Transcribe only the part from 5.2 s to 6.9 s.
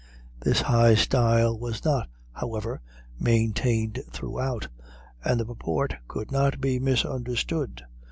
and the purport could not be